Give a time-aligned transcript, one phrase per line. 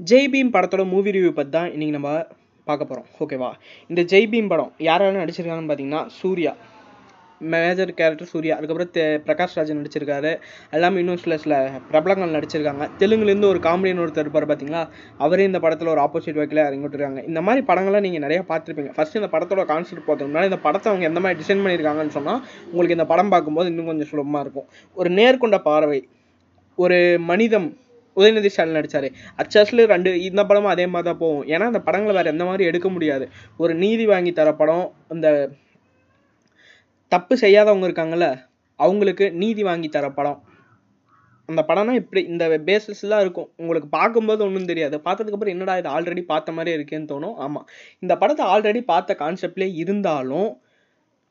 [0.00, 2.10] ஜெய் பீம் படத்தோட movie review பற்றி தான் இன்றைக்கி நம்ம
[2.68, 3.48] பார்க்க போகிறோம் ஓகேவா
[3.90, 6.52] இந்த ஜெய்பீம் படம் படம் யாரெல்லாம் நடிச்சிருக்காங்கன்னு பார்த்தீங்கன்னா சூர்யா.
[7.52, 8.54] Major character Surya.
[8.58, 10.32] அதுக்கப்புறம் தே பிரகாஷ் ராஜன் நடிச்சிருக்காரு.
[10.76, 11.54] எல்லாமே இன்னும் சில சில
[11.90, 12.84] பிரபலங்கள் நடிச்சிருக்காங்க.
[13.00, 14.82] தெலுங்குலேருந்து ஒரு காமெடியன் ஒருத்தர் இருப்பார் பார்த்தீங்களா?
[15.26, 18.92] அவரே இந்த படத்தில் ஒரு ஆப்போசிட் வைக்கில் இறங்கி விட்டுருக்காங்க இந்த மாதிரி படங்கள்லாம் நீங்கள் நிறையா பார்த்துருப்பீங்க.
[18.98, 22.40] ஃபஸ்ட்டு இந்த படத்தோட கான்செப்ட் பார்த்தோம்னா இந்த படத்தை அவங்க எந்த மாதிரி டிசைன் பண்ணியிருக்காங்கன்னு சொன்னால்
[22.70, 24.68] உங்களுக்கு இந்த படம் பார்க்கும்போது இன்னும் கொஞ்சம் சுலபமாக இருக்கும்.
[24.96, 26.00] ஒரு நேர்கொண்ட பார்வை
[26.78, 27.00] ஒரு
[27.32, 27.68] மனிதம்
[28.16, 29.08] உதயநிதி ஸ்டாலின் நடிச்சாரு.
[29.42, 31.44] அச்சாஸ்ல ரெண்டு இந்த படமும் அதே மாதிரி தான் போகும்.
[31.52, 33.24] ஏன்னா அந்த படங்களை வேற எந்த மாதிரி எடுக்க முடியாது.
[33.62, 34.86] ஒரு நீதி வாங்கி தர படம்
[35.16, 35.28] இந்த
[37.12, 38.28] தப்பு செய்யாதவங்க இருக்காங்கல்ல
[38.80, 40.38] அவங்களுக்கு நீதி வாங்கி தர படம்.
[41.48, 43.48] அந்த படம்னா இப்படி இந்த பேசிஸ்லாம் இருக்கும்.
[43.60, 44.96] உங்களுக்கு பார்க்கும்போது ஒன்றும் தெரியாது.
[45.04, 47.36] பார்த்ததுக்கப்புறம் என்னடா இது ஆல்ரெடி பார்த்த மாதிரி இருக்கேன்னு தோணும்.
[47.44, 47.66] ஆமாம்
[48.02, 50.50] இந்த படத்தை ஆல்ரெடி பார்த்த கான்செப்ட்லேயே இருந்தாலும்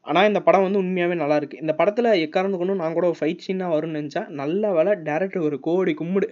[0.06, 3.74] ஆனால் இந்த படம் வந்து உண்மையாகவே நல்லாயிருக்கு இந்த படத்தில் எக்காரணத்து கொண்டு நான் கூட ஒரு ஃபைட் சீனாக
[3.76, 6.28] வரும்னு நினச்சா நல்ல வேலை டேரக்டர் ஒரு கோடி கும்பிடு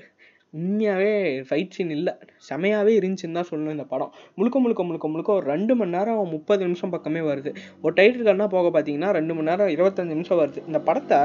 [0.57, 1.13] உண்மையாகவே
[1.47, 2.13] ஃபைட் சீன் இல்லை.
[2.49, 4.11] செமையாகவே இருந்துச்சுன்னு தான் சொல்லணும் இந்த படம்.
[4.35, 7.53] முழுக்க முழுக்க முழுக்க முழுக்க ஒரு ரெண்டு மணி நேரம் முப்பது நிமிஷம் பக்கமே வருது.
[7.81, 10.61] ஒரு டைட்டில் கண்ணா போக பார்த்தீங்கன்னா ரெண்டு மணி நேரம் இருபத்தஞ்சு நிமிஷம் வருது.
[10.67, 11.19] இந்த படத்தை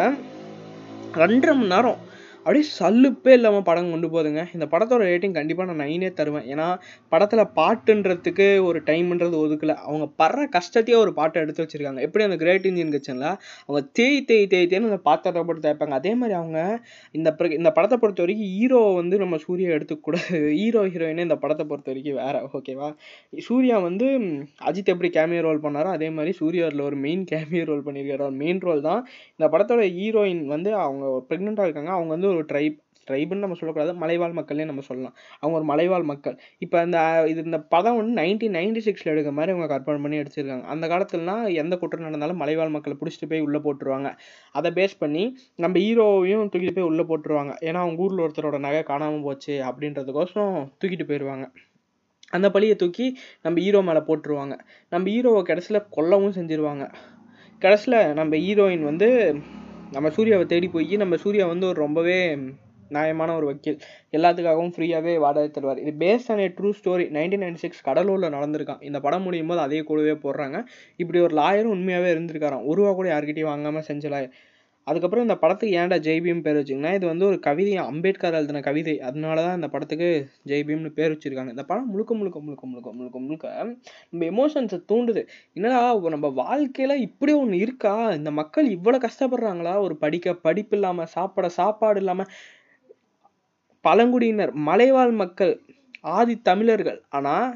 [1.23, 1.99] ரெண்டரை மணி நேரம்
[2.45, 4.43] அப்படியே சல்லுப்பே இல்லாமல் படம் கொண்டு போகுதுங்க.
[4.57, 6.47] இந்த படத்தோட ரேட்டிங் கண்டிப்பாக நான் நைனே தருவேன்.
[6.53, 6.67] ஏன்னா
[7.13, 9.77] படத்தில் பாட்டுன்றதுக்கு ஒரு டைம்ன்றது ஒதுக்கலை.
[9.87, 12.01] அவங்க படுற கஷ்டத்தையே ஒரு பாட்டை எடுத்து வச்சிருக்காங்க.
[12.07, 13.29] எப்படி அந்த கிரேட் இந்தியன் கிச்சனில்
[13.67, 15.97] அவங்க தேய் தேய் தேய் தேய்னு அந்த பாத்திரத்தை போட்டு தேய்ப்பாங்க.
[16.01, 16.59] அதே மாதிரி அவங்க
[17.15, 17.29] இந்த
[17.59, 20.25] இந்த படத்தை பொறுத்த வரைக்கும் ஹீரோ வந்து நம்ம சூர்யா எடுத்துக்கூடாது
[20.59, 22.89] ஹீரோ ஹீரோயினே இந்த படத்தை பொறுத்த வரைக்கும் வேறு ஓகேவா
[23.49, 24.07] சூர்யா வந்து
[24.69, 28.07] அஜித் எப்படி கேமியோ ரோல் பண்ணாரோ அதே மாதிரி சூர்யாவில் ஒரு மெயின் கேமியோ ரோல் பண்ணியிருக்காரு.
[28.43, 29.03] மெயின் ரோல் தான்.
[29.39, 31.93] இந்த படத்தோட ஹீரோயின் வந்து அவங்க ப்ரெக்னெண்ட்டாக இருக்காங்க.
[31.97, 35.15] அவங்க வந்து ஒரு ட்ரைப் ட்ரைபுன்னு நம்ம சொல்லக்கூடாது மலைவாழ் மக்கள்னே நம்ம சொல்லலாம்.
[35.41, 36.35] அவங்க ஒரு மலைவாழ் மக்கள்.
[36.59, 36.99] இப்போ இந்த
[37.29, 41.55] இது இந்த படம் வந்து நைன்டீன் நைன்டி சிக்ஸில் எடுக்கிற மாதிரி அவங்க கற்பனை பண்ணி அடிச்சிருக்காங்க அந்த காலத்துலலாம்
[41.55, 44.11] எந்த குற்றம் நடந்தாலும் மலைவாழ் மக்களை பிடிச்சிட்டு போய் உள்ளே போட்டுருவாங்க.
[44.53, 45.25] அதை பேஸ் பண்ணி
[45.57, 47.55] நம்ம ஹீரோவையும் தூக்கிட்டு போய் உள்ளே போட்டுருவாங்க.
[47.61, 51.47] ஏன்னா அவங்க ஊரில் ஒருத்தரோட நகை காணாமல் போச்சு அப்படின்றதுக்கோசரம் தூக்கிட்டு போயிடுவாங்க
[52.31, 53.07] அந்த பழியை தூக்கி
[53.43, 54.55] நம்ம ஹீரோ மேலே போட்டுருவாங்க.
[54.91, 56.87] நம்ம ஹீரோவை கடைசியில் கொல்லவும் செஞ்சிருவாங்க.
[57.59, 59.09] கடைசியில் நம்ம ஹீரோயின் வந்து
[59.93, 62.17] நம்ம சூர்யாவை தேடி போய் நம்ம சூர்யா வந்து ஒரு ரொம்பவே
[62.89, 63.79] நியாயமான ஒரு வக்கீல்.
[64.17, 65.81] எல்லாத்துக்காகவும் ஃப்ரீயாகவே வாடகை தருவார்.
[65.85, 68.83] இது based on a true story nineteen ninety six கடலூரில் நடந்திருக்கான்.
[68.83, 70.59] இந்த படம் முடியும் போது அதே கூடவே போடுறாங்க.
[70.97, 72.65] இப்படி ஒரு லாயரும் உண்மையாகவே இருந்திருக்காராம்.
[72.65, 74.33] ஒரு ரூபா கூட யார்கிட்டையும் வாங்காமல் செஞ்ச லாயர்
[74.89, 78.95] அதுக்கப்புறம் இந்த படத்துக்கு ஏன்டா ஜெய்பீம் பேர் வச்சிங்கன்னா இது வந்து ஒரு கவிதை அம்பேத்கர் எழுதின கவிதை.
[79.09, 80.09] அதனால தான் இந்த படத்துக்கு
[80.51, 81.53] ஜெய்பீம்னு பேர் வச்சிருக்காங்க.
[81.57, 83.47] இந்த படம் முழுக்க முழுக்க முழுக்க முழுக்க முழுக்க முழுக்க
[84.11, 85.23] நம்ம எமோஷன்ஸை தூண்டுது.
[85.59, 85.81] என்னடா
[86.17, 87.95] நம்ம வாழ்க்கையில் இப்படி ஒன்று இருக்கா?
[88.19, 89.75] இந்த மக்கள் இவ்வளோ கஷ்டப்படுறாங்களா?
[89.87, 92.31] ஒரு படிக்க படிப்பு இல்லாமல் சாப்பிட சாப்பாடு இல்லாமல்
[93.85, 95.55] பழங்குடியினர் மலைவாழ் மக்கள்
[96.17, 97.01] ஆதி தமிழர்கள்.
[97.19, 97.49] ஆனால்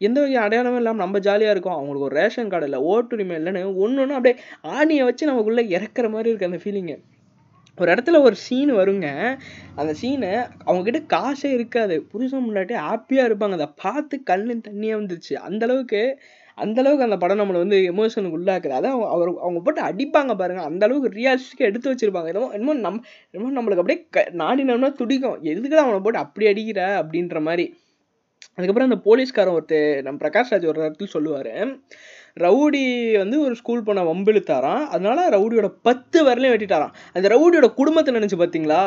[0.00, 1.76] எந்த வகை அடையாளமும் இல்லாமல் நம்ம ஜாலியாக இருக்கோம்.
[1.78, 4.36] அவங்களுக்கு ஒரு ரேஷன் கார்டு இல்லை ஓட்டுரிமை இல்லைன்னு ஒன்று ஒன்று அப்படியே
[4.76, 6.96] ஆணியை வச்சு நமக்குள்ளே இறக்குற மாதிரி இருக்குது அந்த ஃபீலிங்கு
[7.78, 9.06] ஒரு இடத்துல ஒரு சீன் வருங்க.
[9.80, 10.30] அந்த சீனை
[10.66, 11.94] அவங்கக்கிட்ட காசே இருக்காது.
[12.12, 13.56] புருஷன் முன்னாடி ஹாப்பியாக இருப்பாங்க.
[13.58, 15.34] அதை பார்த்து கண்ணு தண்ணியாக வந்துருச்சு.
[15.48, 16.00] அந்தளவுக்கு
[16.58, 18.74] அந்தளவுக்கு அந்த படம் நம்மளை வந்து எமோஷனுக்கு உள்ளாக்குது.
[18.78, 22.30] அதான் அவர் அவங்க போட்டு அடிப்பாங்க பாருங்கள் அந்த அளவுக்கு ரியாலிஸ்டிக்காக எடுத்து வச்சிருப்பாங்க.
[22.32, 22.98] என்னமோ என்னமோ நம்
[23.34, 25.38] என்னமோ நம்மளுக்கு அப்படியே க நாடினோம்னா துடிக்கும்.
[25.52, 27.66] எதுக்குடா அவனை போட்டு அப்படி அடிக்கிற அப்படின்ற மாதிரி.
[28.56, 31.52] அதுக்கப்புறம் அந்த போலீஸ்காரன் ஒருத்தர் நம்ம பிரகாஷ் ராஜ் ஒரு இடத்துல சொல்லுவார்.
[32.44, 32.82] ரவுடி
[33.22, 34.84] வந்து ஒரு ஸ்கூல் பொண்ணை வம்பிழுத்தாராம்.
[34.94, 36.94] அதனால ரவுடியோட பத்து வரலையும் வெட்டிட்டாராம்.
[37.16, 38.82] அந்த ரவுடியோட குடும்பத்தை நினச்சி பார்த்தீங்களா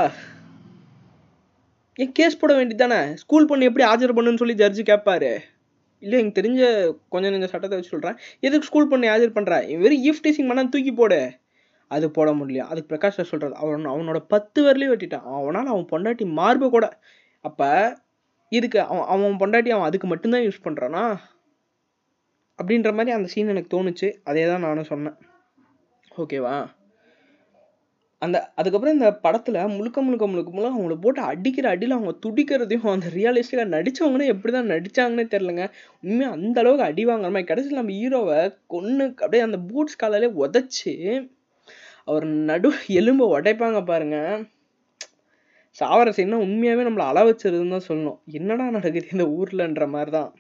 [2.03, 5.31] ஏன் கேஸ் போட வேண்டியதானே ஸ்கூல் பொண்ணு எப்படி ஆஜர் பண்ணுன்னு சொல்லி ஜட்ஜு கேட்பாரு
[6.03, 6.61] இல்லை எனக்கு தெரிஞ்ச
[7.13, 10.93] கொஞ்சம் கொஞ்சம் சட்டத்தை வச்சு சொல்கிறேன் எதுக்கு ஸ்கூல் பொண்ணை ஆஜர் பண்ணுற வெறும் ஈஃப் டீசிங் பண்ணால் தூக்கி
[10.99, 11.19] போடு.
[11.91, 15.27] அது போட முடியல அதுக்கு பிரகாஷ் சொல்கிறது அவன் அவனோட பத்து வரலையும் வெட்டிட்டான்.
[15.39, 16.87] அவனால் அவன் பொண்டாட்டி மார்பு கூட.
[17.45, 17.69] அப்போ
[18.53, 21.03] இதுக்கு அவன் அவன் பொண்டாட்டி அவன் அதுக்கு மட்டும்தான் யூஸ் பண்ணுறானா
[22.59, 24.07] அப்படின்ற மாதிரி அந்த சீன் எனக்கு தோணுச்சு.
[24.29, 25.17] அதே தான் நானும் சொன்னேன்.
[26.21, 26.55] ஓகேவா
[28.21, 33.07] அந்த அதுக்கப்புறம் இந்த படத்தில் முழுக்க முழுக்க முழுக்க முழுக்க அவங்கள போட்டு அடிக்கிற அடியில் அவங்க துடிக்கிறதையும் அந்த
[33.15, 35.65] ரியலிஸ்டிக்காக நடித்தவங்கன்னு எப்படி தான் நடித்தாங்கன்னே தெரிலங்க
[36.03, 40.93] உண்மையாக அந்த அளவுக்கு அடி வாங்குற மாதிரி கடைசியில் நம்ம ஹீரோவை கொன்று அப்படியே அந்த பூட்ஸ் காலாலே உதச்சி
[42.07, 44.45] அவர் நடு எலும்பை உடைப்பாங்க பாருங்கள்
[45.79, 46.09] சாவர
[46.45, 48.17] உண்மையாகவே நம்மளை அள வச்சிருதுன்னு தான் சொல்லணும்.
[48.39, 50.31] என்னடா நடக்குது இந்த ஊர்லன்ற மாதிரி தான்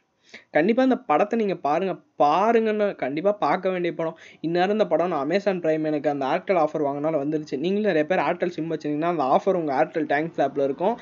[0.55, 4.17] கண்டிப்பாக இந்த படத்தை நீங்கள் பாருங்கள் பாருங்கன்னு கண்டிப்பாக பார்க்க வேண்டிய படம்.
[4.45, 7.55] இந்நேரம் இந்த படம் நான் அமேசான் ப்ரைம் எனக்கு அந்த ஏர்டெல் ஆஃபர் வாங்கினாலும் வந்துருச்சு.
[7.63, 10.95] நீங்களும் நிறைய பேர் ஏர்டெல் சிம் வச்சுருந்தீங்கன்னா அந்த ஆஃபர் உங்கள் ஏர்டெல் டேங்க்ஸ் ஆப்பில் இருக்கும்.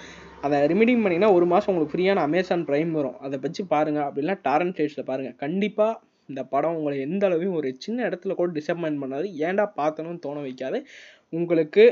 [0.45, 3.18] அதை ரிமீடிங் பண்ணிங்கன்னா ஒரு மாதம் உங்களுக்கு ஃப்ரீயான அமேசான் ப்ரைம் வரும்.
[3.25, 6.00] அதை வச்சு பாருங்கள் அப்படின்னா டாரன் ஸ்டேட்ஸில் பாருங்கள் கண்டிப்பாக
[6.31, 9.27] இந்த படம் உங்களை எந்த அளவையும் ஒரு சின்ன இடத்துல கூட டிசப்பாயின்ட் பண்ணாது.
[9.48, 10.80] ஏன்டா பார்த்தணும்னு தோண வைக்காது.
[11.34, 11.86] உங்களுக்கு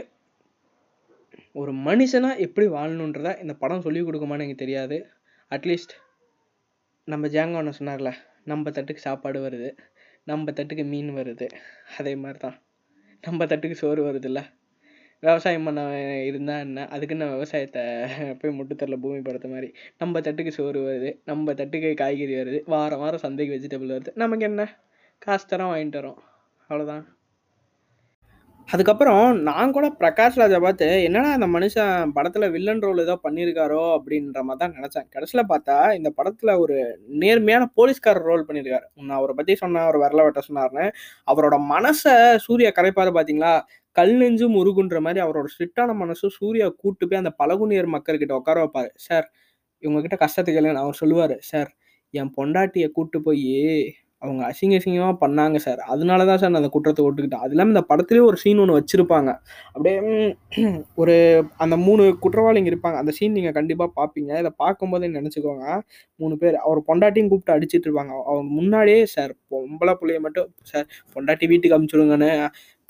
[1.53, 4.97] ஒரு மனுஷனாக எப்படி வாழணுன்றத இந்த படம் சொல்லிக் கொடுக்குமான்னு எனக்கு தெரியாது.
[5.51, 5.93] அட்லீஸ்ட்
[7.07, 8.11] நம்ம ஜாங்கோன்னு சொன்னார்ல
[8.43, 9.69] நம்ம தட்டுக்கு சாப்பாடு வருது
[10.23, 11.47] நம்ம தட்டுக்கு மீன் வருது
[11.97, 12.57] அதே மாதிரி தான்
[13.23, 14.41] நம்ம தட்டுக்கு சோறு வருதுல்ல.
[15.23, 15.81] விவசாயம் பண்ண
[16.25, 16.85] இருந்தா என்ன?
[16.87, 17.81] அதுக்குன்னு விவசாயத்தை
[18.33, 19.69] போய் முட்டுத்தரல பூமி படத்த மாதிரி?
[19.97, 24.65] நம்ம தட்டுக்கு சோறு வருது நம்ம தட்டுக்கு காய்கறி வருது வாரம் வாரம் சந்தைக்கு வெஜிடபிள் வருது நமக்கு என்ன?
[25.21, 26.19] காசு தரோம் வாங்கிட்டு வரோம்
[26.69, 27.03] அவ்வளோதான்
[28.69, 33.79] அதுக்கப்புறம் நான் கூட பிரகாஷ் ராஜை பார்த்து என்னடா அந்த மனுஷன் படத்தில் வில்லன் ரோல் ஏதோ பண்ணியிருக்காரோ?
[33.95, 35.07] அப்படின்ற மாதிரி தான் நினச்சேன்.
[35.15, 36.75] கடைசியில் பார்த்தா இந்த படத்தில் ஒரு
[37.23, 38.85] நேர்மையான போலீஸ்காரர் ரோல் பண்ணியிருக்காரு.
[39.07, 40.85] நான் அவரை பற்றி சொன்னேன் அவர் வரல வெட்ட சொன்னார்னு
[41.27, 43.53] அவரோட மனசை சூர்யா கரைப்பாரு பார்த்தீங்களா
[43.95, 48.91] கல் நெஞ்சு முருகுன்ற மாதிரி அவரோட ஸ்ட்ரிக்டான மனசு சூர்யா கூட்டு போய் அந்த பழகுனியர் மக்கள்கிட்ட உட்கார வைப்பார்.
[49.07, 49.27] சார்
[49.83, 51.35] இவங்ககிட்ட கஷ்டத்துக்கு இல்லைன்னு அவர் சொல்லுவார்.
[51.51, 51.71] சார்
[52.13, 53.47] என் பொண்டாட்டியை கூட்டு போய்
[54.21, 57.43] அவங்க அசிங்க அசிங்கமாக பண்ணாங்க சார் அதனால தான் சார் நான் அந்த குற்றத்தை ஒட்டுக்கிட்டேன்.
[57.45, 59.29] அது இல்லாமல் இந்த படத்துலேயே ஒரு சீன் ஒன்று வச்சுருப்பாங்க.
[59.73, 59.95] அப்படியே
[61.01, 61.15] ஒரு
[61.57, 62.97] அந்த மூணு குற்றவாளிங்க இருப்பாங்க.
[63.03, 65.65] அந்த சீன் நீங்கள் கண்டிப்பாக பார்ப்பீங்க இதை பார்க்கும்போது நினச்சிக்கோங்க.
[66.19, 68.13] மூணு பேர் அவர் பொண்டாட்டியும் கூப்பிட்டு அடிச்சிட்டு இருப்பாங்க.
[68.29, 72.31] அவங்க முன்னாடியே சார் பொம்பளை பிள்ளைய மட்டும் சார் பொண்டாட்டி வீட்டுக்கு அமுச்சுடுங்கன்னு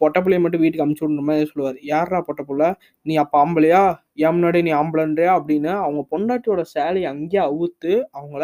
[0.02, 1.78] பொட்டை பிள்ளைய மட்டும் வீட்டுக்கு அமுச்சு விடுற மாதிரி சொல்லுவார்.
[1.94, 2.70] யாரா பொட்டை பிள்ளை?
[3.06, 3.81] நீ அப்போ ஆம்பளையா?
[4.26, 5.31] என் முன்னாடி நீ ஆம்பளன்றியா?
[5.40, 8.44] அப்படின்னு அவங்க பொண்டாட்டியோட சேலையை அங்கேயே அவுத்து அவங்கள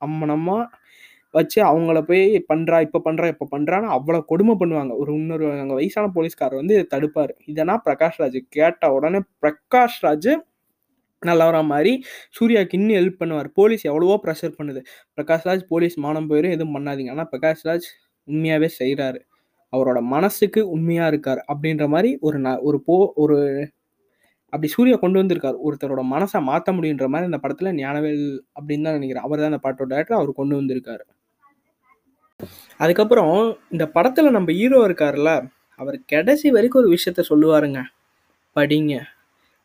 [0.00, 0.58] அம்மனம்மா
[1.34, 4.92] வச்சு அவங்கள போய் பண்றா இப்போ பண்றா இப்போ பண்றான்னு அவ்வளோ கொடுமை பண்ணுவாங்க.
[5.02, 7.32] ஒரு இன்னொரு அங்கே வயசான போலீஸ்காரர் வந்து இதை தடுப்பார்.
[7.52, 10.30] இதனா பிரகாஷ் ராஜ் கேட்ட உடனே பிரகாஷ் ராஜ்
[11.22, 11.92] நல்லவரா மாதிரி
[12.36, 13.48] சூர்யாவுக்கு இன்னும் ஹெல்ப் பண்ணுவார்.
[13.58, 14.80] போலீஸ் எவ்வளவோ ப்ரெஷர் பண்ணுது.
[15.18, 17.12] பிரகாஷ் ராஜ் போலீஸ் மானம் போயிடும் எதுவும் பண்ணாதீங்க.
[17.16, 17.86] ஆனால் பிரகாஷ் ராஜ்
[18.28, 19.20] உண்மையாகவே செய்கிறாரு
[19.72, 23.36] அவரோட மனசுக்கு உண்மையாக இருக்கார் அப்படின்ற மாதிரி ஒரு ந ஒரு போ ஒரு
[24.52, 25.58] அப்படி சூர்யா கொண்டு வந்திருக்கார்.
[25.66, 28.24] ஒருத்தரோட மனசை மாற்ற முடியுன்ற மாதிரி இந்த படத்தில் ஞானவேல்
[28.58, 29.26] அப்படின்னு தான் நினைக்கிறேன்.
[29.26, 31.04] அவர் தான் அந்த பாட்டோட டேரக்டர் அவர் கொண்டு வந்திருக்காரு.
[32.78, 37.82] அதுக்கப்புறம் இந்த படத்தில் நம்ம ஹீரோ இருக்கார்ல அவர் கடைசி வரைக்கும் ஒரு விஷயத்த சொல்லுவாருங்க.
[38.56, 39.00] படிங்க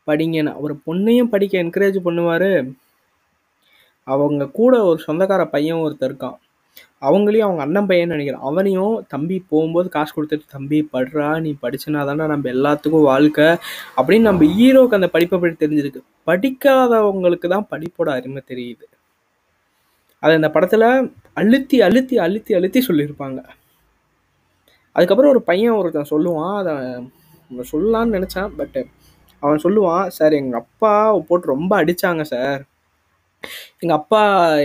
[0.07, 0.53] படிங்கன்னு.
[0.53, 2.71] அவர் பொண்ணையும் படிக்க என்கரேஜ் பண்ணுவார்.
[4.03, 6.37] அவங்க கூட ஒரு சொந்தக்கார பையன் ஒருத்தர் இருக்கான்.
[7.01, 8.41] அவங்களையும் அவங்க அண்ணன் பையன் நினைக்கிறேன்.
[8.41, 13.45] அவனையும் தம்பி போகும்போது காசு கொடுத்துட்டு தம்பி படுறா நீ படிச்சுனா தானே நம்ம எல்லாத்துக்கும் வாழ்க்கை.
[13.97, 16.01] அப்படின்னு நம்ம ஹீரோக்கு அந்த படிப்பை பற்றி தெரிஞ்சிருக்கு.
[16.27, 18.85] படிக்காதவங்களுக்கு தான் படிப்போட அருமை தெரியுது.
[20.23, 20.87] அதை அந்த படத்தில்
[21.41, 23.39] அழுத்தி அழுத்தி அழுத்தி அழுத்தி சொல்லியிருப்பாங்க.
[24.95, 26.71] அதுக்கப்புறம் ஒரு பையன் ஒருத்தன் சொல்லுவான் அதை
[27.51, 28.81] அவன் சொல்லலான்னு நினச்சான் பட்டு
[29.43, 30.91] அவன் சொல்லுவான் சார் எங்கள் அப்பா
[31.29, 32.61] போட்டு ரொம்ப அடித்தாங்க சார்.
[33.83, 34.21] எங்கள் அப்பா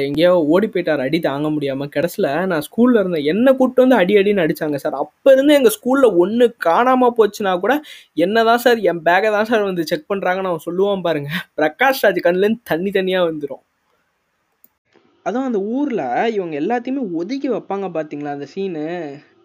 [0.07, 4.45] எங்கேயோ ஓடி போயிட்டார் அடி தாங்க முடியாமல் கடைசியில் நான் ஸ்கூலில் இருந்தேன் என்னை கூப்பிட்டு வந்து அடி அடின்னு
[4.45, 4.97] அடித்தாங்க சார்.
[5.05, 7.75] அப்போ இருந்து எங்கள் ஸ்கூலில் ஒன்று காணாமல் போச்சுன்னா கூட
[8.27, 12.21] என்ன தான் சார் என் பேக்கை தான் சார் வந்து செக் பண்ணுறாங்கன்னு அவன் சொல்லுவான் பாருங்கள் பிரகாஷ் ராஜ்
[12.29, 13.63] கண்ணுலேருந்து தண்ணி தனியாக வந்துடும்
[15.27, 18.85] அதுவும் அந்த ஊரில் இவங்க எல்லாத்தையுமே ஒதுக்கி வைப்பாங்க பார்த்தீங்களா அந்த சீனு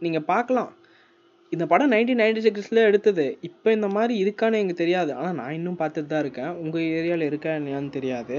[0.05, 0.71] நீங்கள் பார்க்கலாம்.
[1.51, 3.25] இந்த படம் நைன்டீன் நைன்டி சிக்ஸில் எடுத்தது.
[3.41, 5.11] இப்போ இந்த மாதிரி இருக்கான்னு எனக்கு தெரியாது.
[5.13, 6.51] ஆனால் நான் இன்னும் பார்த்துட்டு தான் இருக்கேன்.
[6.63, 8.37] உங்கள் ஏரியாவில் இருக்கா என்னன்னு தெரியாது.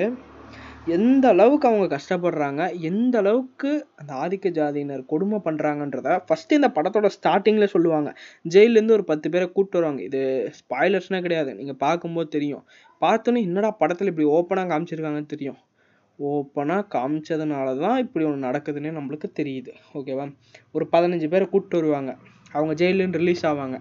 [0.96, 3.70] எந்த அளவுக்கு அவங்க கஷ்டப்படுறாங்க எந்த அளவுக்கு
[4.00, 8.10] அந்த ஆதிக்க ஜாதியினர் கொடுமை பண்ணுறாங்கன்றத ஃபஸ்ட்டு இந்த படத்தோட ஸ்டார்டிங்கில் சொல்லுவாங்க.
[8.54, 10.02] ஜெயிலேருந்து ஒரு பத்து பேரை கூப்பிட்டு வருவாங்க.
[10.02, 10.20] இது
[10.60, 11.54] ஸ்பாய்லர்ஸ்னால் கிடையாது.
[11.54, 12.64] நீங்கள் பார்க்கும்போது தெரியும்.
[13.00, 15.58] பார்த்தோன்னே என்னடா படத்தில் இப்படி ஓப்பனாக காமிச்சிருக்காங்கன்னு தெரியும்.
[16.22, 19.72] ஓப்பனாக காமிச்சதுனால தான் இப்படி ஒன்று நடக்குதுன்னே நம்மளுக்கு தெரியுது.
[19.94, 20.34] ஓகேவா
[20.72, 22.16] ஒரு பதினஞ்சு பேரை கூப்பிட்டு வருவாங்க.
[22.52, 23.78] அவங்க ஜெயிலேருந்து ரிலீஸ் ஆவாங்க.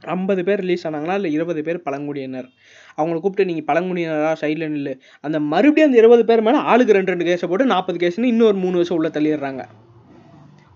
[0.00, 1.14] ஐம்பது பேர் ரிலீஸ் ஆனாங்களா?
[1.14, 2.48] இல்லை இருபது பேர் பழங்குடியினர்.
[2.96, 4.98] அவங்கள கூப்பிட்டு நீங்கள் பழங்குடியினராக சைடில் நில்லு.
[5.20, 8.72] அந்த மறுபடியும் அந்த இருபது பேர் மேலே ஆளுக்கு ரெண்டு ரெண்டு கேஸை போட்டு நாற்பது கேஸ்னு இன்னொரு மூணு
[8.72, 9.64] வருஷம் உள்ளே தள்ளிடுறாங்க.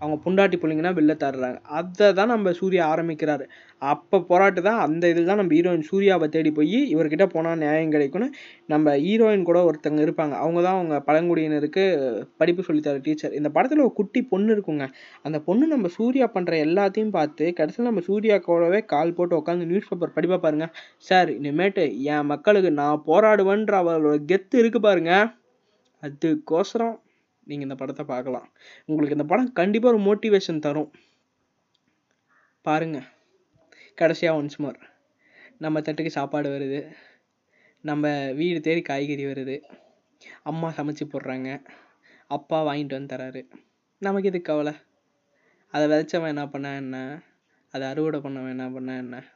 [0.01, 1.59] அவங்க புண்டாட்டி பிள்ளைங்கன்னா வெளில தர்றாங்க.
[1.79, 3.45] அதை தான் நம்ம சூர்யா ஆரம்பிக்கிறாரு.
[3.93, 8.29] அப்போ போராட்டு தான் அந்த இதில் தான் நம்ம ஹீரோயின் சூர்யாவை தேடி போய் இவர்கிட்ட போனால் நியாயம் கிடைக்கும்னு
[8.73, 10.35] நம்ம ஹீரோயின் கூட ஒருத்தங்க இருப்பாங்க.
[10.45, 11.85] அவங்க தான் அவங்க பழங்குடியினருக்கு
[12.43, 14.87] படிப்பு சொல்லித்தர டீச்சர் இந்த படத்தில் ஒரு குட்டி பொண்ணு இருக்குங்க.
[15.29, 19.91] அந்த பொண்ணு நம்ம சூர்யா பண்ணுற எல்லாத்தையும் பார்த்து கடைசியில் நம்ம சூர்யா கூடவே கால் போட்டு உட்காந்து நியூஸ்
[19.91, 20.69] பேப்பர் படிப்பா பாருங்க.
[21.09, 21.85] சார் இனிமேட்டு
[22.15, 25.13] என் மக்களுக்கு நான் போராடுவேன்ற அவளோட கெத்து இருக்கு பாருங்க.
[26.03, 26.97] அதுக்கோசரம்
[27.47, 28.53] நீங்கள் இந்த படத்தை பார்க்கலாம்.
[28.85, 30.93] உங்களுக்கு இந்த படம் கண்டிப்பாக ஒரு மோட்டிவேஷன் தரும்.
[32.63, 33.03] பாருங்க.
[33.95, 34.79] கடைசியாக ஒன்ஸ் மோர்
[35.59, 36.81] நம்ம தட்டுக்கு சாப்பாடு வருது.
[37.81, 39.63] நம்ம வீடு தேடி காய்கறி வருது.
[40.43, 41.67] அம்மா சமைச்சு போடுறாங்க.
[42.27, 43.43] அப்பா வாங்கிட்டு வந்து தராரு.
[43.99, 44.73] நமக்கு எதுக்கு கவலை?
[45.71, 47.23] அதை விதைச்சவன் என்ன பண்ணா என்ன?
[47.71, 49.36] அதை அறுவடை பண்ணவன் என்ன பண்ணா என்ன?